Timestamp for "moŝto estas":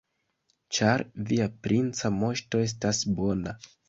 2.15-3.03